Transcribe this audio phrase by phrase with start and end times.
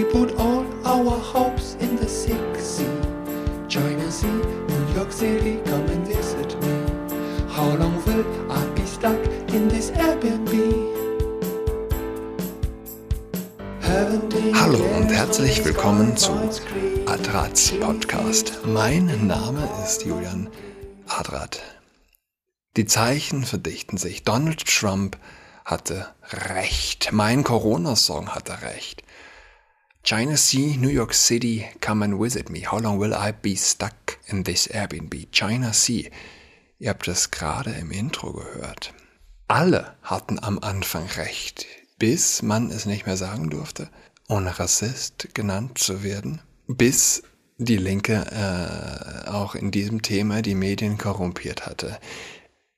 [0.00, 2.88] We put all our hopes in the sick sea.
[3.68, 6.72] China Sea, New York City, come and visit me.
[7.50, 9.20] How long will I be stuck
[9.52, 10.54] in this Airbnb?
[14.54, 16.32] Hallo und herzlich willkommen zu
[17.04, 18.58] Adrats Podcast.
[18.64, 20.48] Mein Name ist Julian
[21.08, 21.60] Adrat.
[22.78, 24.24] Die Zeichen verdichten sich.
[24.24, 25.18] Donald Trump
[25.66, 27.10] hatte recht.
[27.12, 29.02] Mein Corona-Song hatte recht.
[30.02, 32.60] China Sea, New York City, come and visit me.
[32.60, 35.30] How long will I be stuck in this Airbnb?
[35.30, 36.10] China Sea.
[36.78, 38.94] Ihr habt das gerade im Intro gehört.
[39.46, 41.66] Alle hatten am Anfang recht,
[41.98, 43.90] bis man es nicht mehr sagen durfte,
[44.28, 47.22] ohne Rassist genannt zu werden, bis
[47.58, 52.00] die Linke äh, auch in diesem Thema die Medien korrumpiert hatte.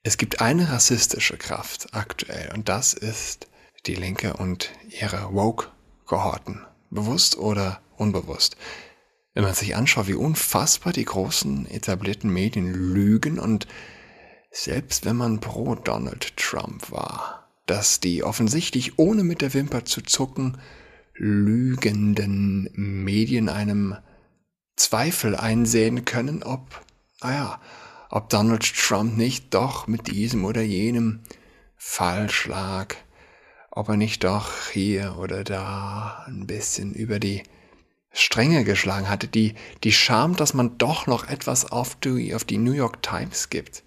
[0.03, 3.47] Es gibt eine rassistische Kraft aktuell und das ist
[3.87, 6.67] die Linke und ihre Woke-Kohorten.
[6.93, 8.57] Bewusst oder unbewusst.
[9.35, 13.67] Wenn man sich anschaut, wie unfassbar die großen etablierten Medien lügen und
[14.51, 20.03] selbst wenn man pro Donald Trump war, dass die offensichtlich ohne mit der Wimper zu
[20.03, 20.59] zucken
[21.15, 23.97] lügenden Medien einem
[24.77, 26.85] Zweifel einsehen können, ob,
[27.23, 27.59] naja,
[28.11, 31.21] ob Donald Trump nicht doch mit diesem oder jenem
[31.77, 32.97] falsch lag,
[33.75, 37.43] ob er nicht doch hier oder da ein bisschen über die
[38.13, 42.59] Stränge geschlagen hatte, die, die Scham, dass man doch noch etwas auf die, auf die
[42.59, 43.83] New York Times gibt,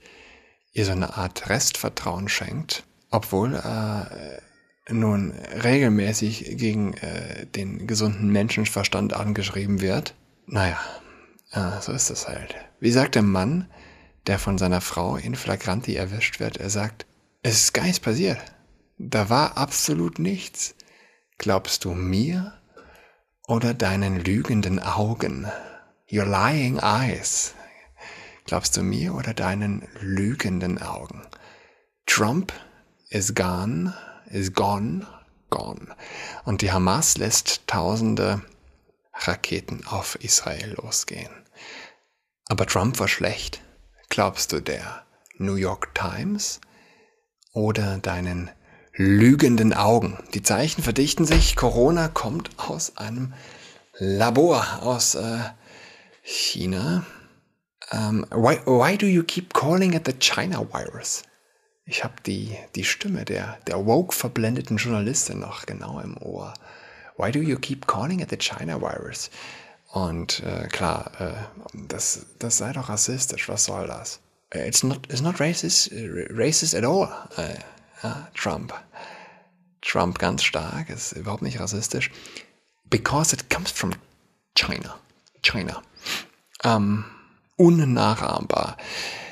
[0.74, 9.14] ihr so eine Art Restvertrauen schenkt, obwohl äh, nun regelmäßig gegen äh, den gesunden Menschenverstand
[9.14, 10.16] angeschrieben wird.
[10.48, 10.80] Naja,
[11.52, 12.56] äh, so ist es halt.
[12.80, 13.68] Wie sagt der Mann,
[14.26, 16.58] der von seiner Frau in Flagranti erwischt wird.
[16.58, 17.06] Er sagt,
[17.44, 18.40] es ist gar nichts passiert.
[18.98, 20.74] Da war absolut nichts.
[21.38, 22.54] Glaubst du mir
[23.46, 25.52] oder deinen lügenden Augen?
[26.10, 27.56] Your lying eyes.
[28.46, 31.28] Glaubst du mir oder deinen lügenden Augen?
[32.06, 32.54] Trump
[33.10, 33.94] is gone,
[34.28, 35.06] is gone,
[35.50, 35.94] gone.
[36.46, 38.44] Und die Hamas lässt tausende
[39.14, 41.34] Raketen auf Israel losgehen.
[42.48, 43.62] Aber Trump war schlecht.
[44.10, 45.06] Glaubst du der
[45.38, 46.62] New York Times
[47.52, 48.52] oder deinen
[48.96, 50.18] lügenden Augen?
[50.34, 51.56] Die Zeichen verdichten sich.
[51.56, 53.34] Corona kommt aus einem
[53.98, 55.40] Labor aus äh,
[56.24, 57.06] China.
[57.92, 61.24] Um, why, why do you keep calling it the China virus?
[61.86, 66.54] Ich habe die, die Stimme der, der woke verblendeten Journalistin noch genau im Ohr.
[67.18, 69.30] Why do you keep calling it the China virus?
[69.92, 71.34] Und äh, klar, äh,
[71.88, 74.20] das, das sei doch rassistisch, was soll das?
[74.54, 77.08] It's not, it's not racist, äh, racist at all,
[77.38, 77.56] äh,
[78.06, 78.74] ja, Trump.
[79.82, 82.12] Trump ganz stark, ist überhaupt nicht rassistisch.
[82.86, 83.92] Because it comes from
[84.56, 84.96] China.
[85.42, 85.82] China.
[86.64, 87.06] Ähm,
[87.58, 88.78] unnachahmbar.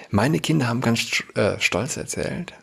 [0.10, 2.54] Meine Kinder haben ganz äh, stolz erzählt,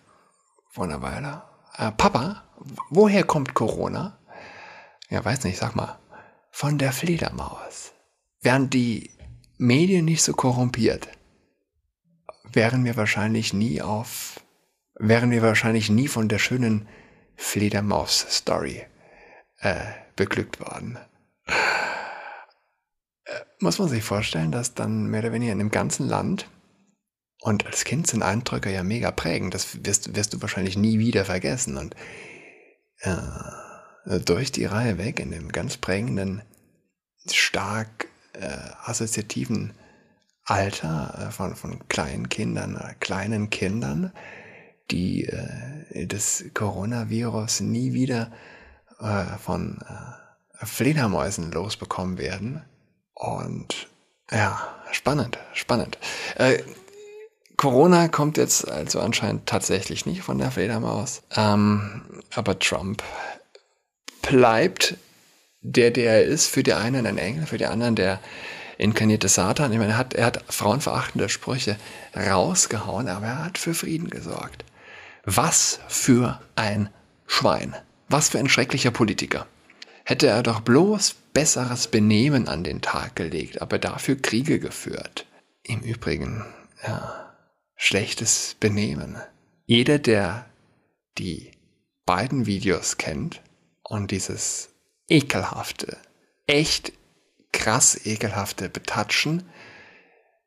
[0.71, 1.43] vor einer Weile,
[1.77, 2.45] äh, Papa,
[2.91, 4.19] woher kommt Corona?
[5.09, 6.01] Ja, weiß nicht, sag mal
[6.51, 7.93] von der Fledermaus.
[8.43, 9.11] Wären die
[9.59, 11.09] Medien nicht so korrumpiert,
[12.53, 14.41] wären wir wahrscheinlich nie auf,
[15.01, 16.87] wären wir wahrscheinlich nie von der schönen
[17.37, 18.85] Fledermaus-Story
[19.59, 19.81] äh,
[20.15, 20.99] beglückt worden.
[23.25, 26.47] Äh, muss man sich vorstellen, dass dann mehr oder weniger in dem ganzen Land
[27.41, 29.55] und als Kind sind Eindrücke ja mega prägend.
[29.55, 31.79] Das wirst, wirst du wahrscheinlich nie wieder vergessen.
[31.79, 31.97] Und
[32.99, 36.43] äh, durch die Reihe weg in dem ganz prägenden,
[37.31, 38.47] stark äh,
[38.85, 39.73] assoziativen
[40.45, 44.13] Alter äh, von, von kleinen Kindern, kleinen Kindern,
[44.91, 48.31] die äh, das Coronavirus nie wieder
[49.01, 49.79] äh, von
[50.55, 52.63] Fledermäusen losbekommen werden.
[53.15, 53.89] Und
[54.31, 54.61] ja,
[54.93, 55.99] spannend, spannend.
[57.57, 61.23] Corona kommt jetzt also anscheinend tatsächlich nicht von der Fledermaus.
[61.37, 62.03] Ähm,
[62.35, 63.03] aber Trump
[64.23, 64.97] bleibt
[65.61, 68.19] der, der er ist, für die einen ein Engel, für die anderen der
[68.79, 69.73] inkarnierte Satan.
[69.73, 71.77] Ich meine, er hat, er hat frauenverachtende Sprüche
[72.17, 74.65] rausgehauen, aber er hat für Frieden gesorgt.
[75.33, 76.91] Was für ein
[77.25, 77.77] Schwein.
[78.09, 79.47] Was für ein schrecklicher Politiker.
[80.05, 85.27] Hätte er doch bloß besseres Benehmen an den Tag gelegt, aber dafür Kriege geführt.
[85.63, 86.45] Im Übrigen,
[86.85, 87.33] ja,
[87.77, 89.19] schlechtes Benehmen.
[89.67, 90.47] Jeder, der
[91.17, 91.53] die
[92.07, 93.41] beiden Videos kennt,
[93.85, 94.71] und dieses
[95.09, 95.97] ekelhafte,
[96.49, 96.93] echt
[97.53, 99.45] krass ekelhafte Betatschen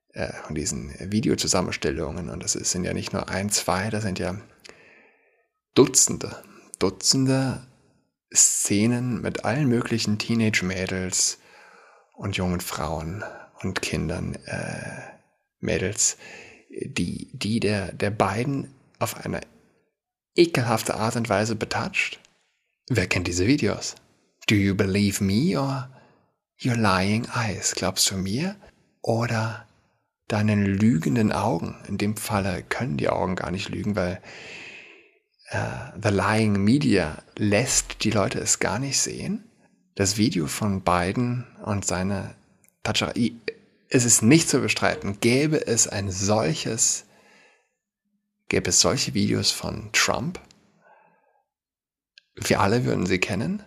[0.10, 4.36] äh, von diesen Videozusammenstellungen, und das sind ja nicht nur ein, zwei, das sind ja
[5.76, 6.44] Dutzende,
[6.78, 7.66] Dutzende
[8.34, 11.40] Szenen mit allen möglichen Teenage-Mädels
[12.14, 13.24] und jungen Frauen
[13.62, 15.02] und Kindern, äh,
[15.60, 16.18] Mädels,
[16.70, 19.42] die, die der, der beiden auf eine
[20.36, 22.20] ekelhafte Art und Weise betatscht.
[22.90, 23.96] Wer kennt diese Videos?
[24.48, 25.90] Do you believe me or
[26.64, 27.74] your lying eyes?
[27.76, 28.56] Glaubst du mir
[29.02, 29.68] oder
[30.28, 31.76] deinen lügenden Augen?
[31.88, 34.22] In dem Falle können die Augen gar nicht lügen, weil
[35.54, 39.44] uh, The Lying Media lässt die Leute es gar nicht sehen.
[39.96, 42.36] Das Video von Biden und seine
[42.82, 43.34] Tatscherei,
[43.90, 47.06] es ist nicht zu bestreiten, gäbe es ein solches,
[48.50, 50.40] gäbe es solche Videos von Trump,
[52.36, 53.64] wir alle würden sie kennen.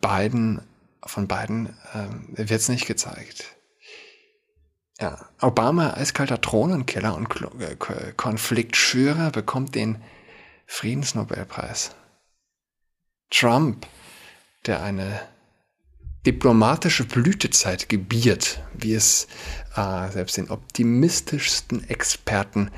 [0.00, 0.62] Biden,
[1.04, 3.53] von Biden ähm, wird es nicht gezeigt.
[5.04, 7.28] Ja, Obama, eiskalter Thronenkiller und
[7.60, 9.98] äh, Konfliktschürer, bekommt den
[10.64, 11.94] Friedensnobelpreis.
[13.28, 13.86] Trump,
[14.64, 15.20] der eine
[16.24, 19.28] diplomatische Blütezeit gebiert, wie es
[19.76, 22.70] äh, selbst den optimistischsten Experten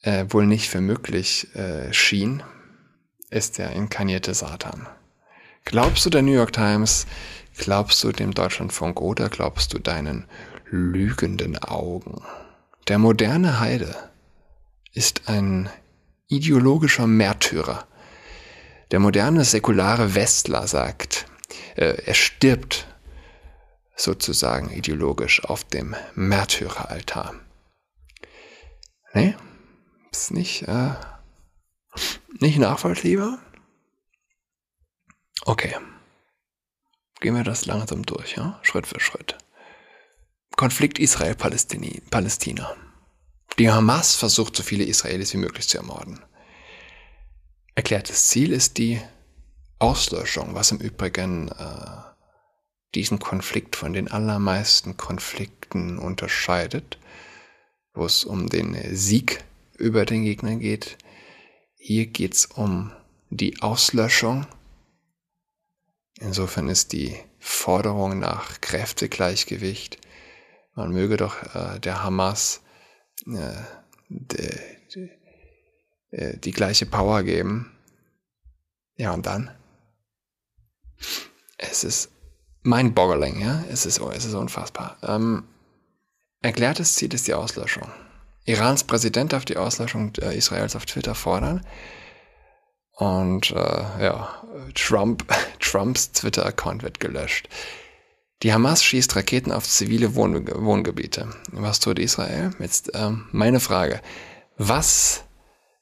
[0.00, 2.42] äh, wohl nicht für möglich äh, schien,
[3.30, 4.88] ist der inkarnierte Satan.
[5.64, 7.06] Glaubst du der New York Times?
[7.56, 10.26] Glaubst du dem Deutschlandfunk oder glaubst du deinen
[10.72, 12.22] lügenden Augen.
[12.88, 13.94] Der moderne Heide
[14.94, 15.68] ist ein
[16.28, 17.86] ideologischer Märtyrer.
[18.90, 21.26] Der moderne säkulare Westler sagt,
[21.76, 22.86] äh, er stirbt
[23.94, 27.34] sozusagen ideologisch auf dem Märtyreraltar.
[29.12, 29.36] Nee,
[30.10, 30.94] ist nicht, äh,
[32.40, 33.38] nicht nachvollziehbar?
[35.44, 35.76] Okay.
[37.20, 38.58] Gehen wir das langsam durch, ja?
[38.62, 39.36] Schritt für Schritt.
[40.62, 42.76] Konflikt Israel-Palästina.
[43.58, 46.20] Die Hamas versucht, so viele Israelis wie möglich zu ermorden.
[47.74, 49.00] Erklärtes Ziel ist die
[49.80, 52.02] Auslöschung, was im Übrigen äh,
[52.94, 56.96] diesen Konflikt von den allermeisten Konflikten unterscheidet,
[57.92, 59.42] wo es um den Sieg
[59.78, 60.96] über den Gegner geht.
[61.74, 62.92] Hier geht es um
[63.30, 64.46] die Auslöschung.
[66.20, 69.98] Insofern ist die Forderung nach Kräftegleichgewicht
[70.74, 72.62] man möge doch äh, der Hamas
[73.26, 73.52] äh,
[74.08, 74.50] die,
[74.94, 75.10] die,
[76.10, 77.72] äh, die gleiche Power geben.
[78.96, 79.50] Ja, und dann?
[81.58, 82.10] Es ist
[82.62, 83.64] mein boggling ja?
[83.70, 84.96] Es ist, es ist unfassbar.
[85.02, 85.44] Ähm,
[86.40, 87.88] erklärtes Ziel ist die Auslöschung.
[88.44, 91.64] Irans Präsident darf die Auslöschung äh, Israels auf Twitter fordern.
[92.92, 93.54] Und äh,
[94.04, 94.28] ja,
[94.74, 95.24] Trump,
[95.60, 97.48] Trumps Twitter-Account wird gelöscht.
[98.42, 101.28] Die Hamas schießt Raketen auf zivile Wohn Wohngebiete.
[101.52, 102.50] Was tut Israel?
[102.58, 104.00] Jetzt ähm, meine Frage.
[104.56, 105.24] Was,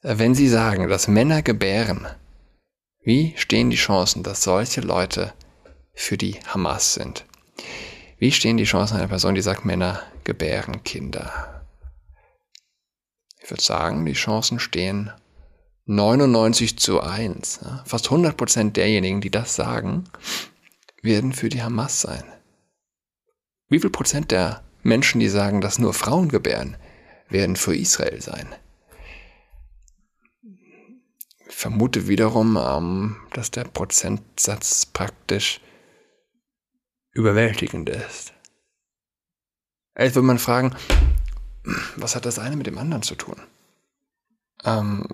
[0.03, 2.07] äh, wenn Sie sagen, dass Männer gebären,
[3.03, 5.33] wie stehen die Chancen, dass solche Leute
[5.95, 7.25] für die Hamas sind?
[8.19, 11.63] Wie stehen die Chancen einer Person, die sagt, Männer gebären Kinder?
[13.43, 15.11] Ich würde sagen, die Chancen stehen
[15.85, 17.61] 99 zu 1.
[17.85, 20.03] Fast 100 Prozent derjenigen, die das sagen,
[21.01, 22.23] werden für die Hamas sein.
[23.71, 26.75] Wie viel Prozent der Menschen, die sagen, dass nur Frauen gebären,
[27.29, 28.53] werden für Israel sein?
[31.47, 35.61] Ich vermute wiederum, ähm, dass der Prozentsatz praktisch
[37.13, 38.33] überwältigend ist.
[39.97, 40.75] Jetzt würde man fragen,
[41.95, 43.37] was hat das eine mit dem anderen zu tun?
[44.65, 45.07] Ähm,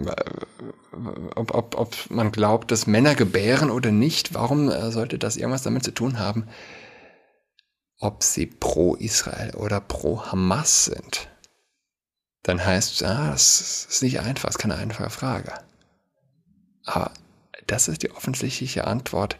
[1.36, 5.62] ob, ob, ob man glaubt, dass Männer gebären oder nicht, warum äh, sollte das irgendwas
[5.62, 6.48] damit zu tun haben,
[8.00, 11.30] ob sie pro Israel oder pro Hamas sind,
[12.44, 15.54] dann heißt es, ah, das ist nicht einfach, das ist keine einfache Frage.
[16.86, 17.12] Aber
[17.66, 19.38] das ist die offensichtliche Antwort,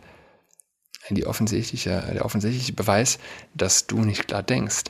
[1.10, 3.20] die offensichtliche, der offensichtliche Beweis,
[3.54, 4.84] dass du nicht klar denkst,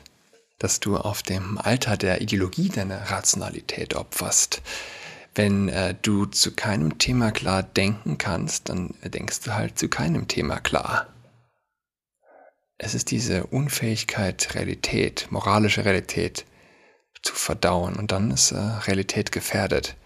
[0.58, 4.62] dass du auf dem Alter der Ideologie deine Rationalität opferst.
[5.34, 10.26] Wenn äh, du zu keinem Thema klar denken kannst, dann denkst du halt zu keinem
[10.26, 11.06] Thema klar.
[12.78, 16.46] Es ist diese Unfähigkeit, Realität, moralische Realität
[17.22, 19.96] zu verdauen und dann ist äh, Realität gefährdet.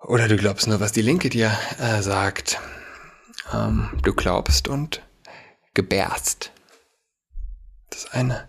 [0.00, 2.60] Oder du glaubst nur, was die Linke dir äh, sagt.
[3.52, 5.02] Ähm, du glaubst und
[5.72, 6.50] gebärst.
[7.90, 8.48] Das eine,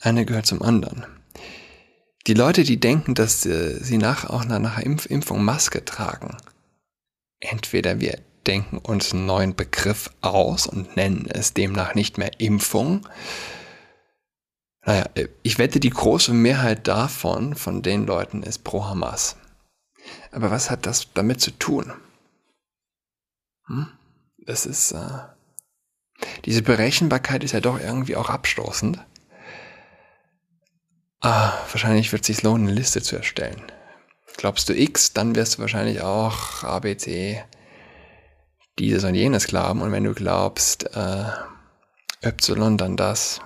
[0.00, 1.04] eine gehört zum anderen.
[2.28, 6.36] Die Leute, die denken, dass äh, sie nach, auch nach, nach Impf Impfung Maske tragen,
[7.40, 13.06] entweder wir denken uns einen neuen Begriff aus und nennen es demnach nicht mehr Impfung.
[14.84, 15.04] Naja,
[15.42, 19.36] ich wette, die große Mehrheit davon, von den Leuten, ist pro Hamas.
[20.32, 21.92] Aber was hat das damit zu tun?
[23.66, 23.88] Hm?
[24.46, 25.18] Das ist, äh,
[26.46, 28.98] diese Berechenbarkeit ist ja doch irgendwie auch abstoßend.
[31.20, 33.60] Ah, wahrscheinlich wird es sich lohnen, eine Liste zu erstellen.
[34.36, 37.44] Glaubst du X, dann wirst du wahrscheinlich auch ABC
[38.78, 39.82] dieses und jenes glauben.
[39.82, 41.24] Und wenn du glaubst äh,
[42.24, 43.40] Y, dann das.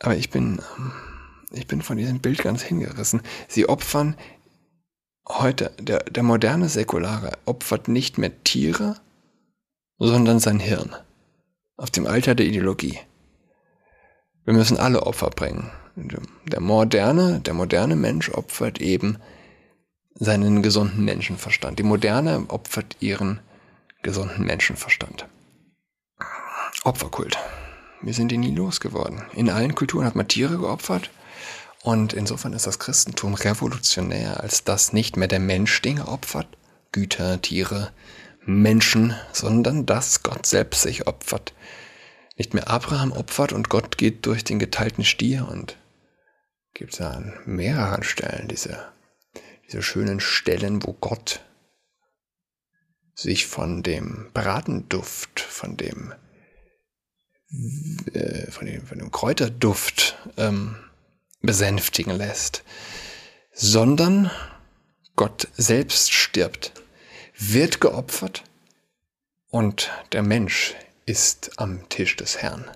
[0.00, 0.60] Aber ich bin,
[1.50, 3.22] ich bin von diesem Bild ganz hingerissen.
[3.48, 4.16] Sie opfern
[5.28, 8.96] heute, der, der moderne Säkulare opfert nicht mehr Tiere,
[9.98, 10.94] sondern sein Hirn.
[11.76, 12.98] Auf dem Alter der Ideologie.
[14.44, 15.70] Wir müssen alle Opfer bringen.
[16.46, 19.18] Der moderne, der moderne Mensch opfert eben
[20.14, 21.78] seinen gesunden Menschenverstand.
[21.78, 23.40] Die Moderne opfert ihren
[24.02, 25.26] gesunden Menschenverstand.
[26.84, 27.38] Opferkult.
[28.00, 29.22] Wir sind ihn nie losgeworden.
[29.34, 31.10] In allen Kulturen hat man Tiere geopfert.
[31.82, 36.46] Und insofern ist das Christentum revolutionär, als dass nicht mehr der Mensch Dinge opfert,
[36.92, 37.92] Güter, Tiere,
[38.44, 41.52] Menschen, sondern dass Gott selbst sich opfert.
[42.36, 45.76] Nicht mehr Abraham opfert und Gott geht durch den geteilten Stier und
[46.72, 48.78] gibt es an mehreren Stellen diese,
[49.66, 51.40] diese schönen Stellen, wo Gott
[53.18, 56.14] sich von dem Bratenduft, von dem,
[58.12, 60.76] äh, von, dem von dem Kräuterduft ähm,
[61.40, 62.62] besänftigen lässt,
[63.52, 64.30] sondern
[65.16, 66.72] Gott selbst stirbt,
[67.36, 68.44] wird geopfert
[69.48, 72.70] und der Mensch ist am Tisch des Herrn.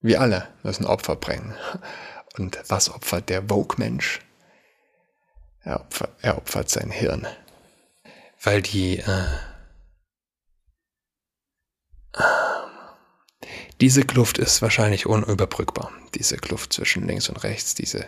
[0.00, 1.54] Wir alle müssen Opfer bringen.
[2.36, 4.20] Und was opfert der Vogue-Mensch?
[5.62, 5.86] Er,
[6.20, 7.26] er opfert sein Hirn.
[8.42, 9.26] Weil die äh,
[13.80, 15.92] diese Kluft ist wahrscheinlich unüberbrückbar.
[16.14, 18.06] Diese Kluft zwischen links und rechts, diese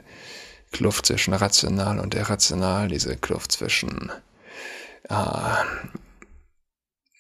[0.72, 4.10] Kluft zwischen rational und irrational, diese Kluft zwischen
[5.08, 5.64] äh,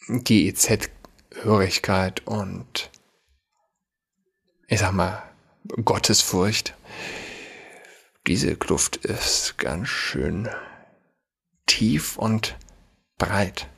[0.08, 2.90] GEZ-Hörigkeit und
[4.66, 5.22] ich sag mal
[5.84, 6.74] Gottesfurcht.
[8.26, 10.48] Diese Kluft ist ganz schön
[11.66, 12.56] tief und
[13.18, 13.68] breit.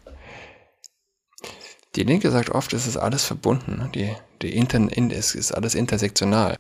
[1.97, 3.90] Die Linke sagt oft, es ist alles verbunden.
[3.94, 4.80] Die, die Inter
[5.11, 6.56] es ist alles intersektional.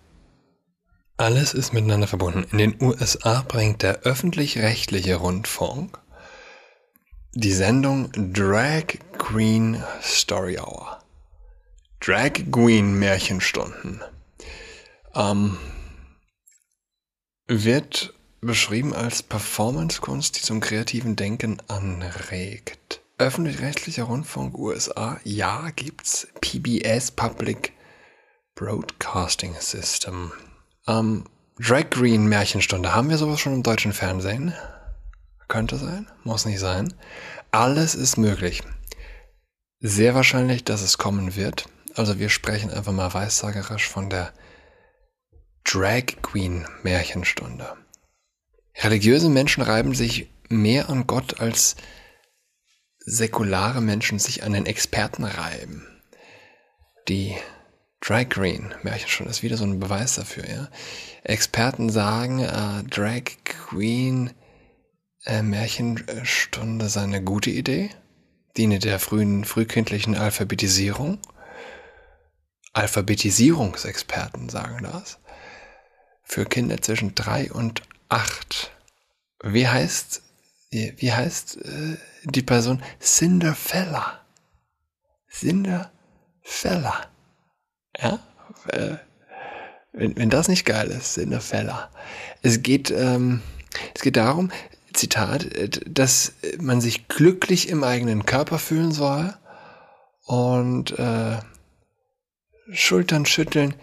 [1.16, 2.46] Alles ist miteinander verbunden.
[2.50, 5.98] In den USA bringt der öffentlich-rechtliche Rundfunk
[7.34, 10.98] die Sendung Drag Queen Story Hour.
[12.00, 14.02] Drag Queen Märchenstunden.
[15.14, 15.58] Ähm,
[17.46, 23.00] wird beschrieben als Performancekunst, die zum kreativen Denken anregt.
[23.18, 27.74] Öffentlich-rechtlicher Rundfunk USA, ja, gibt's PBS Public
[28.54, 30.32] Broadcasting System.
[30.86, 31.24] Ähm,
[31.58, 34.54] Drag Green Märchenstunde, haben wir sowas schon im deutschen Fernsehen?
[35.48, 36.94] Könnte sein, muss nicht sein.
[37.50, 38.62] Alles ist möglich.
[39.80, 41.68] Sehr wahrscheinlich, dass es kommen wird.
[41.94, 44.32] Also wir sprechen einfach mal weissagerisch von der
[45.64, 47.76] Drag Queen Märchenstunde.
[48.76, 51.76] Religiöse Menschen reiben sich mehr an Gott als
[52.98, 55.86] säkulare Menschen sich an den Experten reiben.
[57.08, 57.36] Die
[58.00, 60.48] Drag Queen Märchenstunde ist wieder so ein Beweis dafür.
[60.48, 60.68] Ja?
[61.22, 64.30] Experten sagen, äh, Drag Queen
[65.24, 67.90] äh, Märchenstunde sei eine gute Idee,
[68.56, 71.18] diene der frühen frühkindlichen Alphabetisierung.
[72.72, 75.18] Alphabetisierungsexperten sagen das.
[76.22, 78.70] Für Kinder zwischen drei und acht.
[79.42, 80.22] Wie heißt,
[80.70, 82.82] wie heißt äh, die Person?
[83.00, 84.20] Cinderfella.
[85.30, 87.06] Cinderfella.
[87.98, 88.18] Ja?
[88.68, 88.96] Äh,
[89.92, 91.90] wenn, wenn das nicht geil ist, Cinderfella.
[92.42, 93.42] Es geht, ähm,
[93.94, 94.50] es geht darum,
[94.92, 95.48] Zitat,
[95.86, 99.34] dass man sich glücklich im eigenen Körper fühlen soll
[100.24, 101.38] und äh,
[102.72, 103.74] Schultern schütteln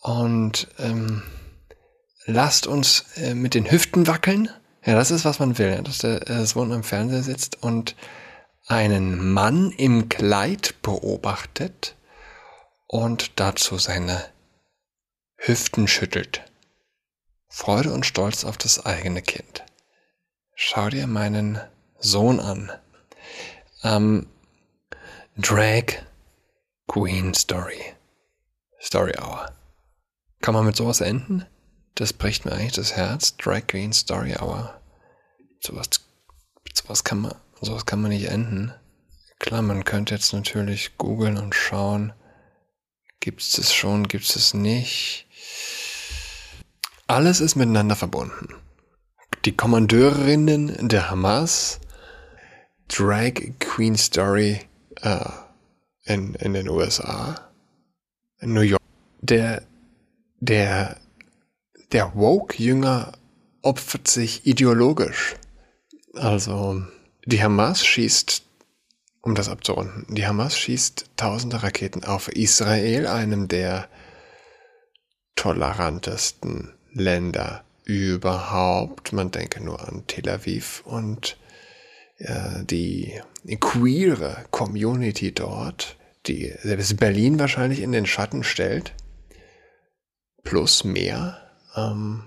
[0.00, 1.22] und ähm,
[2.26, 4.48] lasst uns äh, mit den Hüften wackeln.
[4.84, 7.96] Ja, das ist, was man will, dass der äh, Sohn am Fernseher sitzt und
[8.66, 11.96] einen Mann im Kleid beobachtet
[12.86, 14.24] und dazu seine
[15.36, 16.42] Hüften schüttelt.
[17.48, 19.64] Freude und Stolz auf das eigene Kind.
[20.54, 21.60] Schau dir meinen
[21.98, 22.70] Sohn an.
[23.82, 24.26] Ähm,
[25.36, 25.84] Drag
[26.86, 27.80] Queen Story.
[28.80, 29.52] Story Hour.
[30.40, 31.46] Kann man mit sowas enden?
[31.94, 33.36] Das bricht mir eigentlich das Herz.
[33.36, 34.80] Drag Queen Story Hour.
[35.62, 35.88] Sowas,
[36.72, 38.72] sowas kann man, sowas kann man nicht enden.
[39.38, 42.12] Klar, man könnte jetzt natürlich googeln und schauen,
[43.20, 45.26] gibt es das schon, gibt es nicht.
[47.06, 48.54] Alles ist miteinander verbunden.
[49.44, 51.80] Die Kommandeurinnen der Hamas,
[52.88, 54.60] Drag Queen Story
[55.00, 55.24] äh,
[56.04, 57.50] in, in den USA,
[58.40, 58.82] in New York.
[59.20, 59.62] Der,
[60.40, 60.96] der,
[61.92, 63.12] der Woke-Jünger
[63.62, 65.36] opfert sich ideologisch.
[66.14, 66.82] Also,
[67.24, 68.42] die Hamas schießt,
[69.22, 73.88] um das abzurunden, die Hamas schießt tausende Raketen auf Israel, einem der
[75.36, 79.12] tolerantesten Länder überhaupt.
[79.12, 81.36] Man denke nur an Tel Aviv und
[82.18, 83.20] äh, die
[83.60, 88.92] queere Community dort, die selbst Berlin wahrscheinlich in den Schatten stellt.
[90.42, 91.49] Plus mehr.
[91.76, 92.24] Ähm,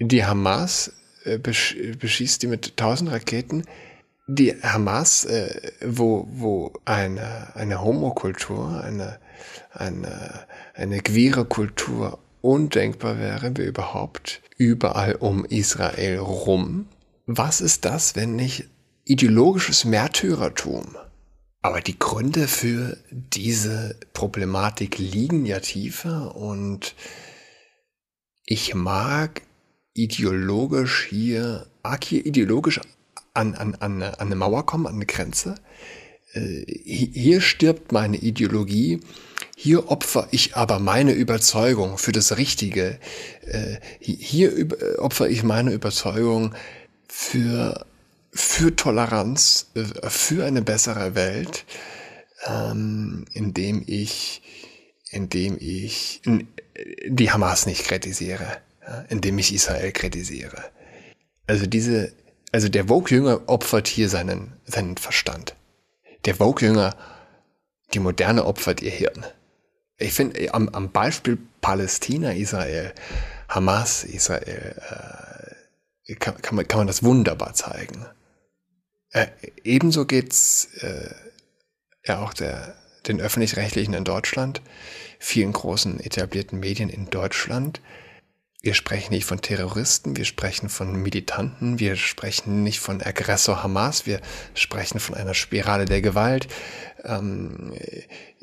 [0.00, 0.92] die Hamas
[1.24, 3.64] äh, besch beschießt die mit tausend Raketen.
[4.28, 9.18] Die Hamas, äh, wo, wo eine, eine Homokultur, eine,
[9.72, 16.86] eine, eine queere Kultur undenkbar wäre, wie überhaupt überall um Israel rum.
[17.26, 18.68] Was ist das, wenn nicht
[19.04, 20.96] ideologisches Märtyrertum?
[21.62, 26.96] Aber die Gründe für diese Problematik liegen ja tiefer und
[28.44, 29.42] ich mag
[29.94, 32.80] ideologisch hier, mag hier ideologisch
[33.34, 35.54] an, an, an, an eine Mauer kommen, an eine Grenze.
[36.32, 39.00] Äh, hier stirbt meine Ideologie,
[39.56, 42.98] hier opfer ich aber meine Überzeugung für das Richtige.
[43.42, 44.68] Äh, hier
[44.98, 46.54] opfer ich meine Überzeugung
[47.06, 47.86] für,
[48.32, 51.64] für Toleranz, äh, für eine bessere Welt,
[52.46, 54.42] ähm, indem ich,
[55.10, 56.22] indem ich
[57.06, 58.58] die Hamas nicht kritisiere,
[59.08, 60.70] indem ich Israel kritisiere.
[61.46, 62.12] Also diese,
[62.52, 65.54] also der Vogue-Jünger opfert hier seinen, seinen Verstand.
[66.24, 66.96] Der Vogue-Jünger,
[67.94, 69.24] die Moderne opfert ihr Hirn
[70.02, 72.92] ich finde, am, am, Beispiel Palästina, Israel,
[73.48, 74.76] Hamas, Israel,
[76.06, 78.06] äh, kann, kann, man, kann man das wunderbar zeigen.
[79.10, 79.28] Äh,
[79.62, 81.14] ebenso geht's äh,
[82.04, 82.74] ja auch der,
[83.06, 84.62] den öffentlich-rechtlichen in Deutschland,
[85.22, 87.80] vielen großen etablierten Medien in Deutschland.
[88.60, 94.04] Wir sprechen nicht von Terroristen, wir sprechen von Militanten, wir sprechen nicht von Aggressor Hamas,
[94.04, 94.20] wir
[94.54, 96.48] sprechen von einer Spirale der Gewalt.
[97.04, 97.72] Ähm,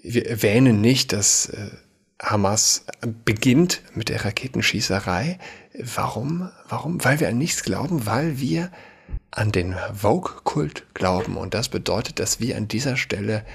[0.02, 1.70] wir erwähnen nicht, dass äh,
[2.22, 2.86] Hamas
[3.26, 5.38] beginnt mit der Raketenschießerei.
[5.78, 6.50] Warum?
[6.68, 7.04] Warum?
[7.04, 8.72] Weil wir an nichts glauben, weil wir
[9.32, 11.36] an den Vogue-Kult glauben.
[11.36, 13.46] Und das bedeutet, dass wir an dieser Stelle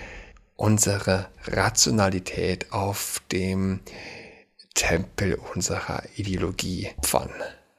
[0.56, 3.80] unsere Rationalität auf dem
[4.74, 7.30] Tempel unserer Ideologie opfern.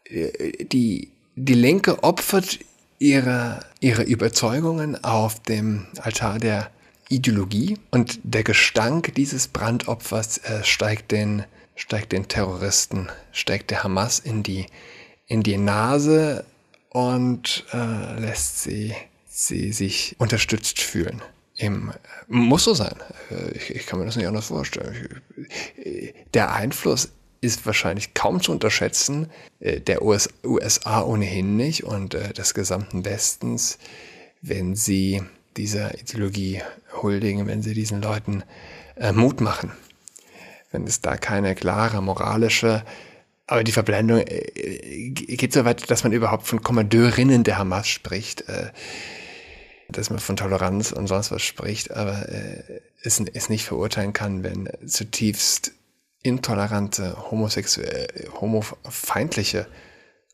[0.10, 2.60] Die, die Linke opfert
[3.00, 6.72] ihre, ihre Überzeugungen auf dem Altar der
[7.10, 11.44] Ideologie und der Gestank dieses Brandopfers äh, steigt, den,
[11.76, 14.66] steigt den Terroristen, steigt der Hamas in die,
[15.28, 16.46] in die Nase
[16.90, 18.96] und äh, lässt sie,
[19.28, 21.22] sie sich unterstützt fühlen.
[21.58, 21.94] Im,
[22.28, 22.96] muss so sein.
[23.32, 25.22] Äh, ich, ich, kann mir das nicht anders vorstellen.
[26.34, 32.34] Der Einfluss ist wahrscheinlich kaum zu unterschätzen, äh, der US, USA ohnehin nicht und äh,
[32.34, 33.78] des gesamten Westens,
[34.42, 35.24] wenn sie
[35.56, 36.62] dieser Ideologie
[37.02, 38.44] huldigen, wenn sie diesen Leuten
[39.14, 39.72] Mut machen.
[40.72, 42.84] Wenn es da keine klare moralische,
[43.48, 48.46] aber die Verblendung geht so weit, dass man überhaupt von Kommandeurinnen der Hamas spricht,
[49.90, 54.44] dass man von Toleranz und sonst was spricht, aber äh, es, es nicht verurteilen kann,
[54.44, 55.74] wenn zutiefst
[56.24, 58.08] intolerante, homosexuelle,
[58.42, 59.68] homofeindliche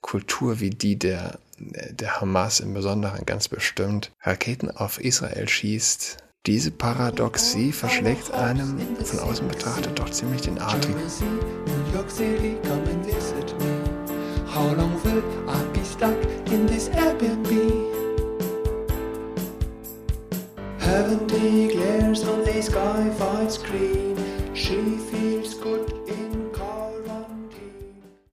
[0.02, 6.72] Kultur wie die der der Hamas im Besonderen ganz bestimmt Raketen auf Israel schießt, diese
[6.72, 10.96] Paradoxie verschlägt einem von außen betrachtet doch ziemlich den Atem.
[14.54, 16.18] How long will I be stuck
[16.52, 17.91] in this Airbnb?
[20.92, 24.54] Heavenly glares on the sky fights green.
[24.54, 24.98] She